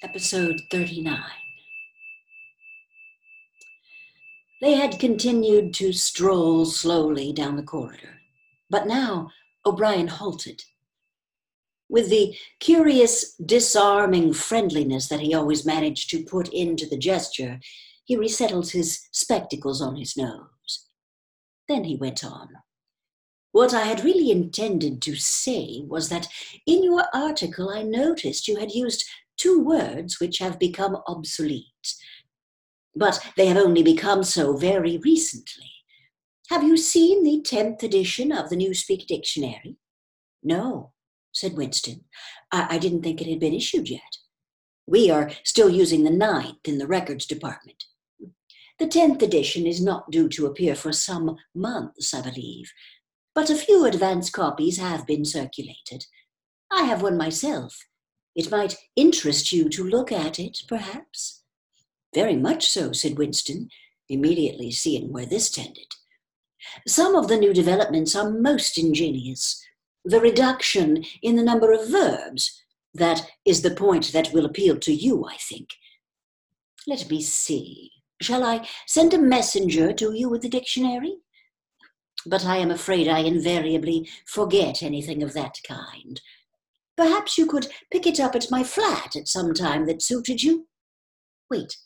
Episode 0.00 0.60
39. 0.70 1.18
They 4.60 4.74
had 4.74 5.00
continued 5.00 5.74
to 5.74 5.92
stroll 5.92 6.66
slowly 6.66 7.32
down 7.32 7.56
the 7.56 7.64
corridor, 7.64 8.20
but 8.70 8.86
now 8.86 9.30
O'Brien 9.66 10.06
halted. 10.06 10.62
With 11.88 12.10
the 12.10 12.36
curious, 12.60 13.34
disarming 13.44 14.34
friendliness 14.34 15.08
that 15.08 15.18
he 15.18 15.34
always 15.34 15.66
managed 15.66 16.10
to 16.10 16.22
put 16.22 16.48
into 16.52 16.86
the 16.86 16.98
gesture, 16.98 17.58
he 18.04 18.16
resettled 18.16 18.70
his 18.70 19.08
spectacles 19.10 19.82
on 19.82 19.96
his 19.96 20.16
nose. 20.16 20.86
Then 21.68 21.82
he 21.82 21.96
went 21.96 22.22
on. 22.22 22.50
What 23.50 23.74
I 23.74 23.80
had 23.80 24.04
really 24.04 24.30
intended 24.30 25.02
to 25.02 25.16
say 25.16 25.82
was 25.88 26.08
that 26.10 26.28
in 26.68 26.84
your 26.84 27.06
article 27.12 27.70
I 27.70 27.82
noticed 27.82 28.46
you 28.46 28.58
had 28.58 28.70
used 28.70 29.04
two 29.38 29.62
words 29.62 30.20
which 30.20 30.38
have 30.38 30.58
become 30.58 30.98
obsolete. 31.06 31.64
But 32.94 33.20
they 33.36 33.46
have 33.46 33.56
only 33.56 33.82
become 33.82 34.24
so 34.24 34.56
very 34.56 34.98
recently. 34.98 35.70
Have 36.50 36.64
you 36.64 36.76
seen 36.76 37.24
the 37.24 37.42
10th 37.42 37.82
edition 37.82 38.32
of 38.32 38.50
the 38.50 38.56
Newspeak 38.56 39.06
Dictionary? 39.06 39.76
No, 40.42 40.92
said 41.32 41.56
Winston. 41.56 42.04
I, 42.50 42.76
I 42.76 42.78
didn't 42.78 43.02
think 43.02 43.20
it 43.20 43.28
had 43.28 43.40
been 43.40 43.54
issued 43.54 43.88
yet. 43.88 44.16
We 44.86 45.10
are 45.10 45.30
still 45.44 45.68
using 45.68 46.04
the 46.04 46.10
ninth 46.10 46.66
in 46.66 46.78
the 46.78 46.86
records 46.86 47.26
department. 47.26 47.84
The 48.78 48.86
10th 48.86 49.22
edition 49.22 49.66
is 49.66 49.82
not 49.82 50.10
due 50.10 50.28
to 50.30 50.46
appear 50.46 50.74
for 50.74 50.92
some 50.92 51.36
months, 51.54 52.14
I 52.14 52.22
believe, 52.22 52.72
but 53.34 53.50
a 53.50 53.56
few 53.56 53.84
advance 53.84 54.30
copies 54.30 54.78
have 54.78 55.06
been 55.06 55.24
circulated. 55.24 56.06
I 56.70 56.84
have 56.84 57.02
one 57.02 57.16
myself, 57.16 57.76
it 58.34 58.50
might 58.50 58.76
interest 58.96 59.52
you 59.52 59.68
to 59.70 59.84
look 59.84 60.12
at 60.12 60.38
it, 60.38 60.62
perhaps. 60.68 61.42
Very 62.14 62.36
much 62.36 62.68
so, 62.68 62.92
said 62.92 63.18
Winston, 63.18 63.68
immediately 64.08 64.70
seeing 64.70 65.12
where 65.12 65.26
this 65.26 65.50
tended. 65.50 65.94
Some 66.86 67.14
of 67.14 67.28
the 67.28 67.36
new 67.36 67.52
developments 67.52 68.14
are 68.14 68.30
most 68.30 68.78
ingenious. 68.78 69.62
The 70.04 70.20
reduction 70.20 71.04
in 71.22 71.36
the 71.36 71.42
number 71.42 71.72
of 71.72 71.88
verbs, 71.88 72.62
that 72.94 73.26
is 73.44 73.62
the 73.62 73.70
point 73.70 74.12
that 74.12 74.32
will 74.32 74.44
appeal 74.44 74.78
to 74.78 74.92
you, 74.92 75.24
I 75.26 75.36
think. 75.36 75.70
Let 76.86 77.10
me 77.10 77.20
see. 77.20 77.90
Shall 78.20 78.42
I 78.42 78.66
send 78.86 79.14
a 79.14 79.18
messenger 79.18 79.92
to 79.92 80.12
you 80.12 80.28
with 80.28 80.42
the 80.42 80.48
dictionary? 80.48 81.18
But 82.26 82.44
I 82.44 82.56
am 82.56 82.70
afraid 82.70 83.06
I 83.06 83.20
invariably 83.20 84.08
forget 84.26 84.82
anything 84.82 85.22
of 85.22 85.34
that 85.34 85.58
kind. 85.66 86.20
Perhaps 86.98 87.38
you 87.38 87.46
could 87.46 87.68
pick 87.92 88.08
it 88.08 88.18
up 88.18 88.34
at 88.34 88.50
my 88.50 88.64
flat 88.64 89.14
at 89.14 89.28
some 89.28 89.54
time 89.54 89.86
that 89.86 90.02
suited 90.02 90.42
you. 90.42 90.66
Wait, 91.48 91.76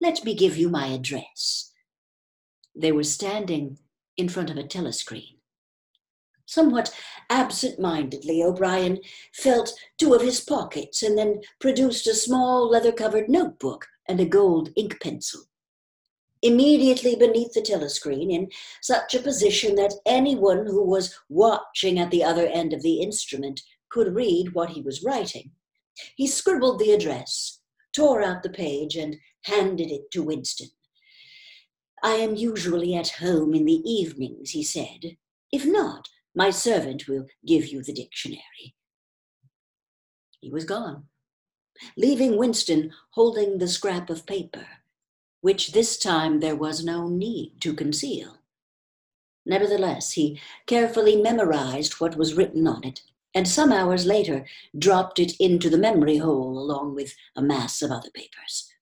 let 0.00 0.24
me 0.24 0.34
give 0.34 0.56
you 0.56 0.68
my 0.68 0.88
address. 0.88 1.70
They 2.74 2.90
were 2.90 3.04
standing 3.04 3.78
in 4.16 4.28
front 4.28 4.50
of 4.50 4.56
a 4.56 4.64
telescreen. 4.64 5.38
Somewhat 6.46 6.92
absent 7.30 7.78
mindedly, 7.78 8.42
O'Brien 8.42 8.98
felt 9.32 9.72
two 9.98 10.14
of 10.14 10.22
his 10.22 10.40
pockets 10.40 11.00
and 11.00 11.16
then 11.16 11.42
produced 11.60 12.08
a 12.08 12.14
small 12.14 12.68
leather 12.68 12.92
covered 12.92 13.28
notebook 13.28 13.86
and 14.08 14.18
a 14.18 14.26
gold 14.26 14.70
ink 14.74 15.00
pencil. 15.00 15.42
Immediately 16.42 17.14
beneath 17.14 17.52
the 17.52 17.62
telescreen, 17.62 18.32
in 18.32 18.48
such 18.82 19.14
a 19.14 19.22
position 19.22 19.76
that 19.76 19.94
anyone 20.04 20.66
who 20.66 20.84
was 20.84 21.16
watching 21.28 22.00
at 22.00 22.10
the 22.10 22.24
other 22.24 22.46
end 22.46 22.72
of 22.72 22.82
the 22.82 23.00
instrument 23.00 23.60
could 23.96 24.14
read 24.14 24.52
what 24.52 24.68
he 24.68 24.82
was 24.82 25.02
writing. 25.02 25.52
He 26.16 26.26
scribbled 26.26 26.78
the 26.78 26.92
address, 26.92 27.60
tore 27.94 28.22
out 28.22 28.42
the 28.42 28.50
page, 28.50 28.94
and 28.94 29.16
handed 29.44 29.90
it 29.90 30.10
to 30.10 30.22
Winston. 30.22 30.68
I 32.02 32.16
am 32.16 32.36
usually 32.36 32.94
at 32.94 33.08
home 33.24 33.54
in 33.54 33.64
the 33.64 33.80
evenings, 33.90 34.50
he 34.50 34.62
said. 34.62 35.16
If 35.50 35.64
not, 35.64 36.10
my 36.34 36.50
servant 36.50 37.08
will 37.08 37.24
give 37.46 37.68
you 37.68 37.82
the 37.82 37.94
dictionary. 37.94 38.74
He 40.40 40.50
was 40.50 40.66
gone, 40.66 41.04
leaving 41.96 42.36
Winston 42.36 42.92
holding 43.12 43.56
the 43.56 43.66
scrap 43.66 44.10
of 44.10 44.26
paper, 44.26 44.66
which 45.40 45.72
this 45.72 45.96
time 45.96 46.40
there 46.40 46.54
was 46.54 46.84
no 46.84 47.08
need 47.08 47.62
to 47.62 47.72
conceal. 47.72 48.36
Nevertheless, 49.46 50.12
he 50.12 50.38
carefully 50.66 51.16
memorized 51.16 51.94
what 51.94 52.18
was 52.18 52.34
written 52.34 52.66
on 52.66 52.84
it 52.84 53.00
and 53.36 53.46
some 53.46 53.70
hours 53.70 54.06
later 54.06 54.46
dropped 54.78 55.18
it 55.18 55.34
into 55.38 55.68
the 55.68 55.76
memory 55.76 56.16
hole 56.16 56.58
along 56.58 56.94
with 56.94 57.14
a 57.36 57.42
mass 57.42 57.82
of 57.82 57.90
other 57.90 58.08
papers. 58.14 58.72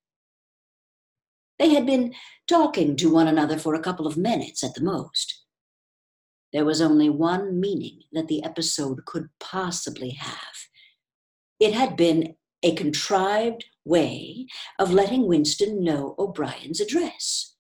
They 1.59 1.75
had 1.75 1.85
been 1.85 2.15
talking 2.47 2.95
to 2.97 3.13
one 3.13 3.27
another 3.27 3.59
for 3.59 3.75
a 3.75 3.81
couple 3.81 4.07
of 4.07 4.17
minutes 4.17 4.63
at 4.63 4.75
the 4.75 4.81
most. 4.81 5.43
There 6.53 6.65
was 6.65 6.81
only 6.81 7.11
one 7.11 7.59
meaning 7.59 8.03
that 8.13 8.29
the 8.29 8.45
episode 8.45 9.05
could 9.07 9.29
possibly 9.41 10.11
have. 10.11 10.69
It 11.59 11.75
had 11.75 11.97
been 11.97 12.37
a 12.63 12.77
contrived 12.77 13.65
way 13.85 14.47
of 14.79 14.93
letting 14.93 15.27
Winston 15.27 15.83
know 15.83 16.15
O'Brien's 16.17 16.81
address. 16.81 17.57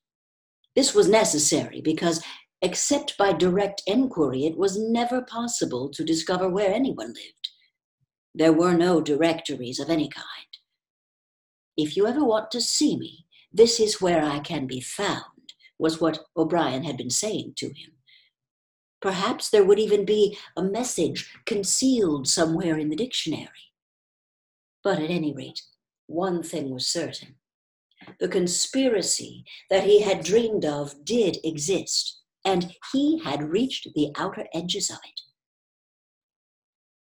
This 0.76 0.94
was 0.94 1.08
necessary 1.08 1.80
because 1.80 2.22
Except 2.64 3.18
by 3.18 3.34
direct 3.34 3.82
enquiry, 3.86 4.46
it 4.46 4.56
was 4.56 4.78
never 4.78 5.20
possible 5.20 5.90
to 5.90 6.02
discover 6.02 6.48
where 6.48 6.72
anyone 6.72 7.08
lived. 7.08 7.50
There 8.34 8.54
were 8.54 8.72
no 8.72 9.02
directories 9.02 9.78
of 9.78 9.90
any 9.90 10.08
kind. 10.08 10.26
If 11.76 11.94
you 11.94 12.06
ever 12.06 12.24
want 12.24 12.50
to 12.52 12.62
see 12.62 12.96
me, 12.96 13.26
this 13.52 13.78
is 13.78 14.00
where 14.00 14.24
I 14.24 14.38
can 14.38 14.66
be 14.66 14.80
found, 14.80 15.52
was 15.78 16.00
what 16.00 16.24
O'Brien 16.38 16.84
had 16.84 16.96
been 16.96 17.10
saying 17.10 17.52
to 17.58 17.66
him. 17.66 17.92
Perhaps 19.02 19.50
there 19.50 19.64
would 19.64 19.78
even 19.78 20.06
be 20.06 20.38
a 20.56 20.62
message 20.62 21.30
concealed 21.44 22.26
somewhere 22.26 22.78
in 22.78 22.88
the 22.88 22.96
dictionary. 22.96 23.74
But 24.82 25.00
at 25.00 25.10
any 25.10 25.34
rate, 25.34 25.60
one 26.06 26.42
thing 26.42 26.70
was 26.70 26.86
certain. 26.86 27.34
The 28.20 28.28
conspiracy 28.28 29.44
that 29.68 29.84
he 29.84 30.00
had 30.00 30.24
dreamed 30.24 30.64
of 30.64 31.04
did 31.04 31.36
exist, 31.44 32.22
and 32.44 32.74
he 32.92 33.20
had 33.24 33.50
reached 33.50 33.88
the 33.94 34.10
outer 34.16 34.46
edges 34.52 34.90
of 34.90 34.98
it. 35.04 35.20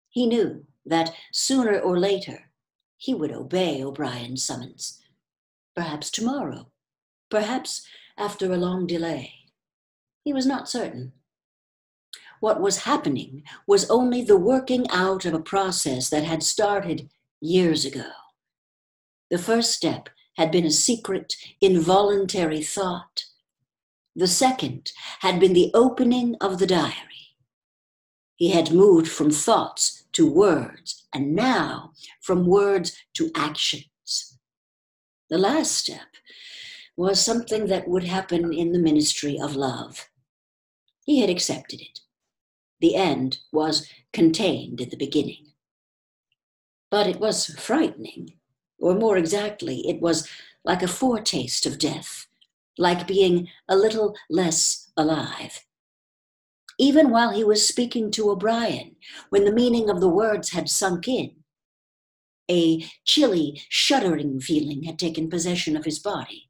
He 0.10 0.28
knew 0.28 0.66
that 0.86 1.14
sooner 1.32 1.80
or 1.80 2.00
later 2.00 2.52
he 2.98 3.14
would 3.14 3.32
obey 3.32 3.84
O'Brien's 3.84 4.44
summons. 4.44 5.02
Perhaps 5.76 6.12
tomorrow, 6.12 6.72
perhaps 7.30 7.88
after 8.18 8.52
a 8.52 8.58
long 8.58 8.86
delay. 8.86 9.34
He 10.24 10.34
was 10.34 10.46
not 10.46 10.68
certain. 10.68 11.14
What 12.42 12.60
was 12.60 12.84
happening 12.84 13.44
was 13.68 13.90
only 13.90 14.24
the 14.24 14.38
working 14.38 14.90
out 14.90 15.26
of 15.26 15.34
a 15.34 15.40
process 15.40 16.10
that 16.10 16.24
had 16.24 16.44
started 16.44 17.10
years 17.40 17.86
ago. 17.86 18.10
The 19.30 19.38
first 19.38 19.72
step 19.72 20.10
had 20.36 20.52
been 20.52 20.66
a 20.66 20.72
secret, 20.72 21.36
involuntary 21.62 22.62
thought 22.62 23.26
the 24.20 24.28
second 24.28 24.92
had 25.20 25.40
been 25.40 25.54
the 25.54 25.72
opening 25.74 26.36
of 26.42 26.60
the 26.60 26.68
diary. 26.68 27.36
He 28.36 28.50
had 28.50 28.74
moved 28.74 29.08
from 29.08 29.32
thoughts 29.32 30.04
to 30.14 30.30
words, 30.30 31.08
and 31.14 31.34
now 31.34 31.94
from 32.22 32.46
words 32.46 32.98
to 33.14 33.32
actions. 33.36 34.38
The 35.30 35.38
last 35.38 35.72
step 35.72 36.18
was 36.98 37.24
something 37.24 37.68
that 37.68 37.88
would 37.88 38.04
happen 38.04 38.52
in 38.52 38.74
the 38.74 38.80
ministry 38.80 39.40
of 39.40 39.56
love. 39.56 40.10
He 41.06 41.22
had 41.22 41.30
accepted 41.30 41.80
it. 41.80 42.00
The 42.82 42.96
end 42.96 43.40
was 43.54 43.88
contained 44.12 44.82
in 44.82 44.90
the 44.90 44.98
beginning. 44.98 45.54
But 46.92 47.08
it 47.08 47.20
was 47.22 47.46
frightening, 47.56 48.34
or 48.80 48.96
more 48.96 49.18
exactly, 49.18 49.88
it 49.88 50.02
was 50.02 50.28
like 50.66 50.84
a 50.84 50.88
foretaste 50.88 51.66
of 51.66 51.80
death 51.80 52.29
like 52.80 53.06
being 53.06 53.48
a 53.68 53.76
little 53.76 54.16
less 54.30 54.90
alive. 54.98 55.66
Even 56.80 57.12
while 57.12 57.32
he 57.32 57.44
was 57.44 57.68
speaking 57.68 58.10
to 58.12 58.32
O'Brien, 58.32 58.96
when 59.30 59.44
the 59.44 59.52
meaning 59.52 59.90
of 59.90 60.00
the 60.00 60.08
words 60.08 60.52
had 60.52 60.70
sunk 60.70 61.08
in, 61.08 61.36
a 62.50 62.84
chilly, 63.06 63.62
shuddering 63.70 64.40
feeling 64.40 64.84
had 64.84 64.98
taken 64.98 65.30
possession 65.30 65.76
of 65.78 65.86
his 65.86 66.00
body. 66.00 66.50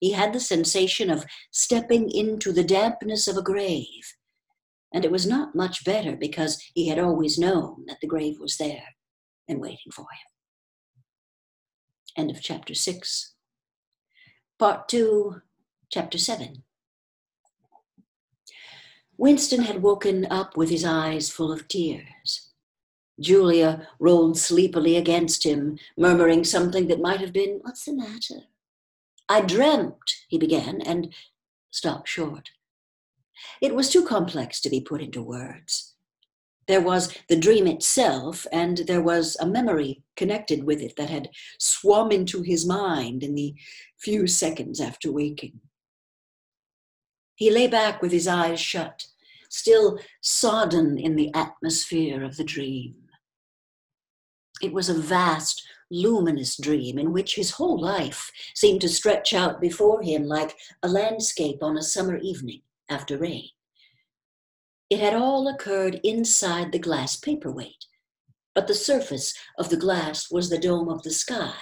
He 0.00 0.12
had 0.12 0.32
the 0.32 0.40
sensation 0.40 1.10
of 1.10 1.24
stepping 1.52 2.10
into 2.10 2.52
the 2.52 2.64
dampness 2.64 3.28
of 3.28 3.36
a 3.36 3.42
grave, 3.42 4.16
and 4.92 5.04
it 5.04 5.12
was 5.12 5.26
not 5.26 5.54
much 5.54 5.84
better 5.84 6.16
because 6.16 6.62
he 6.74 6.88
had 6.88 6.98
always 6.98 7.38
known 7.38 7.84
that 7.86 7.98
the 8.00 8.08
grave 8.08 8.40
was 8.40 8.56
there 8.56 8.96
and 9.48 9.60
waiting 9.60 9.92
for 9.92 10.02
him. 10.02 10.30
End 12.16 12.30
of 12.30 12.42
chapter 12.42 12.74
6. 12.74 13.34
Part 14.60 14.90
2, 14.90 15.40
Chapter 15.88 16.18
7. 16.18 16.62
Winston 19.16 19.62
had 19.62 19.80
woken 19.80 20.26
up 20.26 20.54
with 20.54 20.68
his 20.68 20.84
eyes 20.84 21.30
full 21.30 21.50
of 21.50 21.66
tears. 21.66 22.50
Julia 23.18 23.88
rolled 23.98 24.36
sleepily 24.36 24.98
against 24.98 25.46
him, 25.46 25.78
murmuring 25.96 26.44
something 26.44 26.88
that 26.88 27.00
might 27.00 27.20
have 27.20 27.32
been, 27.32 27.60
What's 27.62 27.86
the 27.86 27.94
matter? 27.94 28.48
I 29.30 29.40
dreamt, 29.40 30.26
he 30.28 30.36
began, 30.36 30.82
and 30.82 31.14
stopped 31.70 32.10
short. 32.10 32.50
It 33.62 33.74
was 33.74 33.88
too 33.88 34.04
complex 34.04 34.60
to 34.60 34.68
be 34.68 34.82
put 34.82 35.00
into 35.00 35.22
words. 35.22 35.89
There 36.70 36.80
was 36.80 37.12
the 37.28 37.34
dream 37.34 37.66
itself, 37.66 38.46
and 38.52 38.78
there 38.86 39.02
was 39.02 39.36
a 39.40 39.44
memory 39.44 40.04
connected 40.14 40.62
with 40.62 40.80
it 40.80 40.94
that 40.94 41.10
had 41.10 41.28
swum 41.58 42.12
into 42.12 42.42
his 42.42 42.64
mind 42.64 43.24
in 43.24 43.34
the 43.34 43.56
few 43.98 44.28
seconds 44.28 44.80
after 44.80 45.10
waking. 45.10 45.62
He 47.34 47.50
lay 47.50 47.66
back 47.66 48.00
with 48.00 48.12
his 48.12 48.28
eyes 48.28 48.60
shut, 48.60 49.06
still 49.48 49.98
sodden 50.20 50.96
in 50.96 51.16
the 51.16 51.34
atmosphere 51.34 52.22
of 52.22 52.36
the 52.36 52.44
dream. 52.44 52.94
It 54.62 54.72
was 54.72 54.88
a 54.88 54.94
vast, 54.94 55.66
luminous 55.90 56.56
dream 56.56 57.00
in 57.00 57.12
which 57.12 57.34
his 57.34 57.50
whole 57.50 57.80
life 57.80 58.30
seemed 58.54 58.82
to 58.82 58.88
stretch 58.88 59.34
out 59.34 59.60
before 59.60 60.02
him 60.02 60.22
like 60.22 60.56
a 60.84 60.88
landscape 60.88 61.64
on 61.64 61.76
a 61.76 61.82
summer 61.82 62.18
evening 62.18 62.62
after 62.88 63.18
rain. 63.18 63.48
It 64.90 64.98
had 64.98 65.14
all 65.14 65.46
occurred 65.46 66.00
inside 66.02 66.72
the 66.72 66.78
glass 66.80 67.14
paperweight, 67.16 67.86
but 68.54 68.66
the 68.66 68.74
surface 68.74 69.34
of 69.56 69.70
the 69.70 69.76
glass 69.76 70.30
was 70.32 70.50
the 70.50 70.58
dome 70.58 70.88
of 70.88 71.04
the 71.04 71.12
sky. 71.12 71.54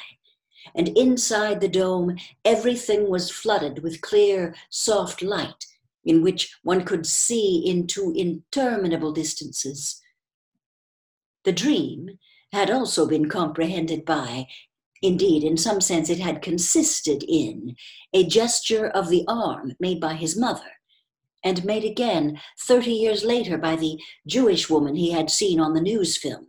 And 0.75 0.89
inside 0.97 1.61
the 1.61 1.69
dome, 1.69 2.17
everything 2.45 3.11
was 3.11 3.31
flooded 3.31 3.83
with 3.83 4.01
clear, 4.01 4.55
soft 4.71 5.23
light 5.23 5.67
in 6.05 6.23
which 6.23 6.57
one 6.63 6.85
could 6.85 7.07
see 7.07 7.63
into 7.67 8.13
interminable 8.17 9.13
distances. 9.13 10.01
The 11.45 11.53
dream 11.53 12.19
had 12.53 12.71
also 12.71 13.07
been 13.07 13.29
comprehended 13.29 14.07
by, 14.07 14.47
indeed, 15.03 15.45
in 15.45 15.59
some 15.59 15.83
sense, 15.83 16.09
it 16.09 16.19
had 16.19 16.41
consisted 16.41 17.23
in 17.29 17.77
a 18.15 18.27
gesture 18.27 18.89
of 18.89 19.11
the 19.11 19.25
arm 19.29 19.75
made 19.79 20.01
by 20.01 20.15
his 20.15 20.35
mother, 20.35 20.78
and 21.49 21.65
made 21.65 21.83
again 21.83 22.39
30 22.67 22.91
years 22.91 23.25
later 23.25 23.57
by 23.57 23.75
the 23.75 23.99
Jewish 24.27 24.69
woman 24.69 24.95
he 24.95 25.13
had 25.13 25.31
seen 25.31 25.59
on 25.59 25.73
the 25.73 25.81
news 25.81 26.19
film, 26.19 26.49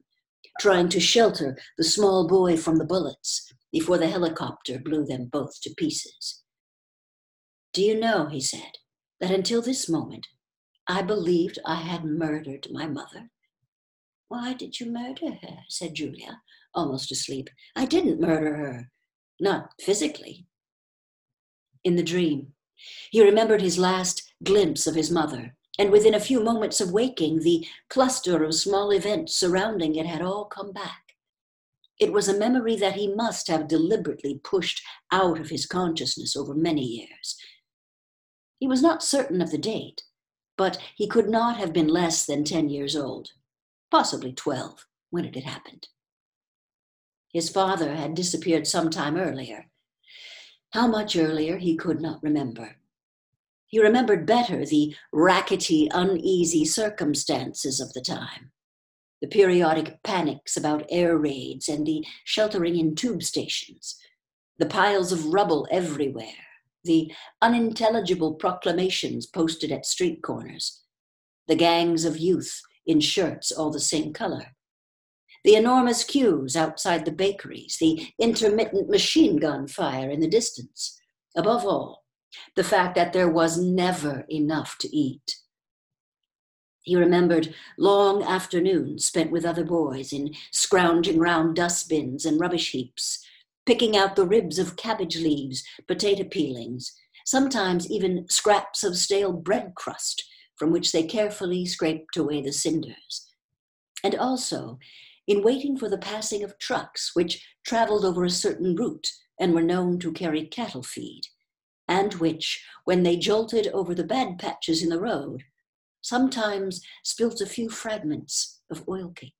trying 0.60 0.90
to 0.90 1.00
shelter 1.00 1.57
the 1.78 1.86
small 1.86 2.28
boy 2.28 2.57
from 2.57 2.78
the 2.78 2.86
bullets 2.86 3.50
before 3.72 3.98
the 3.98 4.10
helicopter 4.10 4.78
blew 4.78 5.06
them 5.06 5.30
both 5.31 5.62
to 5.62 5.74
pieces. 5.78 6.44
Do 7.72 7.81
you 7.81 7.98
know, 7.98 8.28
he 8.28 8.42
said, 8.42 8.80
that 9.22 9.31
until 9.31 9.62
this 9.62 9.88
moment, 9.88 10.28
I 10.86 11.01
believed 11.01 11.60
I 11.66 11.75
had 11.75 12.04
murdered 12.04 12.68
my 12.69 12.86
mother? 12.86 13.30
Why 14.28 14.51
did 14.54 14.81
you 14.81 14.92
murder 14.92 15.31
her? 15.42 15.60
said 15.69 15.96
Julia, 15.96 16.42
almost 16.74 17.10
asleep. 17.10 17.50
I 17.74 17.86
didn't 17.86 18.19
murder 18.19 18.57
her. 18.57 18.92
Not 19.40 19.72
physically. 19.80 20.46
In 21.86 21.96
the 21.96 22.04
dream, 22.04 22.54
he 23.12 23.24
remembered 23.24 23.62
his 23.62 23.78
last 23.78 24.28
glimpse 24.44 24.88
of 24.88 24.95
his 24.95 25.12
mother, 25.12 25.56
and 25.77 25.91
within 25.91 26.13
a 26.13 26.19
few 26.19 26.41
moments 26.41 26.81
of 26.81 26.91
waking, 26.91 27.39
the 27.39 27.65
cluster 27.89 28.44
of 28.44 28.53
small 28.53 28.91
events 28.91 29.36
surrounding 29.36 29.95
it 29.95 30.06
had 30.06 30.21
all 30.21 30.45
come 30.45 30.71
back. 30.71 31.15
It 32.00 32.13
was 32.13 32.27
a 32.27 32.38
memory 32.38 32.75
that 32.77 32.95
he 32.95 33.13
must 33.13 33.47
have 33.47 33.68
deliberately 33.68 34.39
pushed 34.44 34.81
out 35.12 35.39
of 35.39 35.50
his 35.50 35.65
consciousness 35.65 36.36
over 36.36 36.53
many 36.53 36.83
years. 36.83 37.38
He 38.59 38.68
was 38.68 38.81
not 38.81 39.03
certain 39.03 39.41
of 39.41 39.51
the 39.51 39.57
date, 39.57 40.03
but 40.57 40.77
he 40.95 41.07
could 41.07 41.30
not 41.30 41.57
have 41.57 41.74
been 41.74 41.88
less 41.88 42.25
than 42.25 42.44
10 42.44 42.69
years 42.69 42.95
old 42.95 43.31
possibly 43.91 44.33
12, 44.33 44.86
when 45.09 45.25
it 45.25 45.36
had 45.36 45.44
happened. 45.44 45.88
His 47.33 47.50
father 47.50 47.95
had 47.95 48.15
disappeared 48.15 48.68
some 48.68 48.89
time 48.89 49.18
earlier. 49.18 49.68
How 50.71 50.88
much 50.88 51.15
earlier 51.15 51.57
he 51.57 51.75
could 51.75 52.01
not 52.01 52.21
remember. 52.24 52.77
He 53.69 53.80
remembered 53.80 54.25
better 54.25 54.66
the 54.66 54.95
rackety, 55.13 55.89
uneasy 55.94 56.66
circumstances 56.66 57.80
of 57.80 57.94
the 57.94 58.01
time. 58.01 58.51
The 59.21 59.27
periodic 59.27 60.01
panics 60.04 60.57
about 60.57 60.88
air 60.89 61.18
raids 61.18 61.69
and 61.69 61.86
the 61.86 62.04
sheltering 62.24 62.77
in 62.77 62.95
tube 62.95 63.21
stations, 63.21 63.95
the 64.57 64.66
piles 64.66 65.12
of 65.12 65.27
rubble 65.27 65.68
everywhere, 65.69 66.48
the 66.83 67.13
unintelligible 67.44 68.33
proclamations 68.33 69.27
posted 69.27 69.72
at 69.72 69.86
street 69.86 70.24
corners, 70.24 70.81
the 71.48 71.56
gangs 71.56 72.06
of 72.06 72.18
youth 72.18 72.62
in 72.88 73.00
shirts 73.00 73.51
all 73.51 73.69
the 73.69 73.80
same 73.80 74.13
color. 74.13 74.56
The 75.44 75.56
enormous 75.56 76.04
queues 76.04 76.56
outside 76.56 77.06
the 77.06 77.12
bakeries, 77.12 77.77
the 77.80 78.07
intermittent 78.18 78.89
machine 78.89 79.38
gun 79.38 79.68
fire 79.68 80.10
in 80.10 80.22
the 80.22 80.27
distance. 80.27 81.00
Above 81.36 81.65
all, 81.65 81.99
the 82.55 82.63
fact 82.63 82.95
that 82.95 83.13
there 83.13 83.29
was 83.29 83.57
never 83.57 84.25
enough 84.29 84.77
to 84.79 84.95
eat. 84.95 85.37
He 86.83 86.95
remembered 86.95 87.53
long 87.77 88.23
afternoons 88.23 89.05
spent 89.05 89.31
with 89.31 89.45
other 89.45 89.63
boys 89.63 90.13
in 90.13 90.33
scrounging 90.51 91.19
round 91.19 91.55
dustbins 91.55 92.25
and 92.25 92.39
rubbish 92.39 92.71
heaps, 92.71 93.23
picking 93.65 93.95
out 93.95 94.15
the 94.15 94.25
ribs 94.25 94.57
of 94.57 94.75
cabbage 94.75 95.17
leaves, 95.17 95.63
potato 95.87 96.23
peelings, 96.23 96.93
sometimes 97.25 97.91
even 97.91 98.27
scraps 98.27 98.83
of 98.83 98.97
stale 98.97 99.33
bread 99.33 99.73
crust 99.75 100.23
from 100.55 100.71
which 100.71 100.91
they 100.91 101.03
carefully 101.03 101.65
scraped 101.65 102.17
away 102.17 102.41
the 102.41 102.51
cinders. 102.51 103.27
And 104.03 104.15
also, 104.15 104.79
in 105.27 105.43
waiting 105.43 105.77
for 105.77 105.89
the 105.89 105.97
passing 105.97 106.43
of 106.43 106.57
trucks 106.57 107.11
which 107.13 107.45
traveled 107.65 108.03
over 108.03 108.23
a 108.25 108.29
certain 108.29 108.75
route 108.75 109.07
and 109.39 109.53
were 109.53 109.61
known 109.61 109.99
to 109.99 110.11
carry 110.11 110.45
cattle 110.45 110.83
feed, 110.83 111.21
and 111.89 112.13
which, 112.13 112.63
when 112.86 113.01
they 113.01 113.18
jolted 113.18 113.68
over 113.74 113.95
the 113.95 114.03
bad 114.03 114.38
patches 114.38 114.83
in 114.83 114.89
the 114.89 115.01
road, 115.01 115.44
sometimes 116.01 116.81
spilt 117.03 117.41
a 117.41 117.47
few 117.47 117.68
fragments 117.68 118.62
of 118.69 118.88
oil 118.88 119.09
cake. 119.09 119.33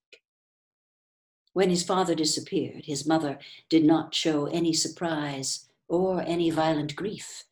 When 1.54 1.70
his 1.70 1.84
father 1.84 2.16
disappeared, 2.16 2.86
his 2.86 3.08
mother 3.08 3.38
did 3.70 3.86
not 3.86 4.16
show 4.16 4.48
any 4.48 4.74
surprise 4.74 5.70
or 5.88 6.22
any 6.22 6.50
violent 6.50 6.96
grief, 6.96 7.46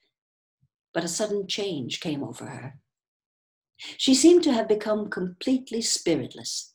but 0.94 1.04
a 1.04 1.08
sudden 1.08 1.48
change 1.48 2.00
came 2.00 2.24
over 2.24 2.46
her. 2.46 2.80
She 3.78 4.16
seemed 4.16 4.44
to 4.44 4.54
have 4.54 4.68
become 4.68 5.10
completely 5.10 5.82
spiritless. 5.82 6.74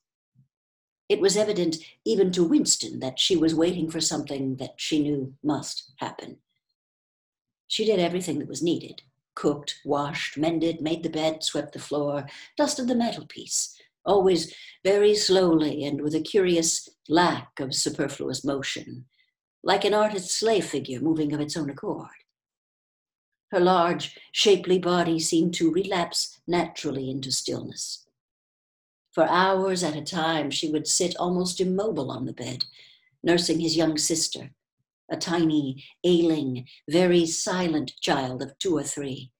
It 1.08 1.20
was 1.20 1.36
evident 1.36 1.78
even 2.04 2.30
to 2.32 2.44
Winston 2.44 3.00
that 3.00 3.18
she 3.18 3.36
was 3.36 3.54
waiting 3.54 3.90
for 3.90 4.00
something 4.00 4.56
that 4.56 4.74
she 4.76 5.02
knew 5.02 5.34
must 5.42 5.92
happen. 5.96 6.38
She 7.72 7.86
did 7.86 8.00
everything 8.00 8.38
that 8.38 8.48
was 8.48 8.62
needed 8.62 9.00
cooked, 9.34 9.80
washed, 9.82 10.36
mended, 10.36 10.82
made 10.82 11.02
the 11.02 11.08
bed, 11.08 11.42
swept 11.42 11.72
the 11.72 11.78
floor, 11.78 12.26
dusted 12.54 12.86
the 12.86 12.94
mantelpiece, 12.94 13.74
always 14.04 14.54
very 14.84 15.14
slowly 15.14 15.82
and 15.82 16.02
with 16.02 16.14
a 16.14 16.20
curious 16.20 16.90
lack 17.08 17.58
of 17.58 17.74
superfluous 17.74 18.44
motion, 18.44 19.06
like 19.62 19.86
an 19.86 19.94
artist's 19.94 20.42
lay 20.42 20.60
figure 20.60 21.00
moving 21.00 21.32
of 21.32 21.40
its 21.40 21.56
own 21.56 21.70
accord. 21.70 22.10
Her 23.50 23.60
large, 23.60 24.18
shapely 24.32 24.78
body 24.78 25.18
seemed 25.18 25.54
to 25.54 25.72
relapse 25.72 26.40
naturally 26.46 27.08
into 27.08 27.32
stillness. 27.32 28.06
For 29.12 29.24
hours 29.24 29.82
at 29.82 29.96
a 29.96 30.02
time, 30.02 30.50
she 30.50 30.68
would 30.68 30.86
sit 30.86 31.16
almost 31.16 31.58
immobile 31.58 32.10
on 32.10 32.26
the 32.26 32.34
bed, 32.34 32.64
nursing 33.22 33.60
his 33.60 33.78
young 33.78 33.96
sister, 33.96 34.50
a 35.10 35.16
tiny, 35.16 35.84
ailing, 36.04 36.66
very 36.88 37.26
silent 37.26 37.92
child 38.00 38.42
of 38.42 38.58
two 38.58 38.76
or 38.76 38.82
three, 38.82 39.30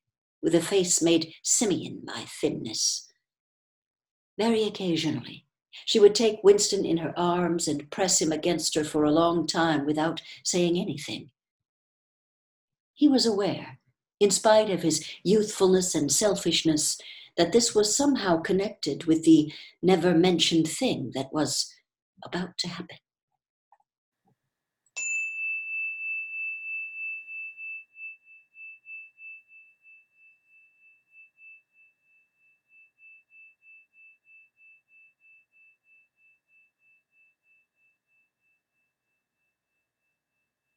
with 0.42 0.54
a 0.54 0.60
face 0.60 1.00
made 1.02 1.32
simian 1.42 2.02
by 2.06 2.24
thinness. 2.40 3.08
Very 4.38 4.64
occasionally, 4.64 5.46
she 5.86 6.00
would 6.00 6.14
take 6.14 6.42
Winston 6.42 6.84
in 6.84 6.98
her 6.98 7.14
arms 7.18 7.68
and 7.68 7.90
press 7.90 8.20
him 8.20 8.32
against 8.32 8.74
her 8.74 8.84
for 8.84 9.04
a 9.04 9.10
long 9.10 9.46
time 9.46 9.86
without 9.86 10.20
saying 10.44 10.78
anything. 10.78 11.30
He 12.94 13.08
was 13.08 13.26
aware 13.26 13.78
in 14.22 14.30
spite 14.30 14.70
of 14.70 14.82
his 14.82 15.04
youthfulness 15.24 15.96
and 15.96 16.10
selfishness, 16.12 16.96
that 17.36 17.50
this 17.50 17.74
was 17.74 17.96
somehow 17.96 18.40
connected 18.40 19.04
with 19.04 19.24
the 19.24 19.52
never 19.82 20.14
mentioned 20.14 20.68
thing 20.68 21.10
that 21.12 21.32
was 21.32 21.74
about 22.24 22.56
to 22.58 22.68
happen. 22.68 22.98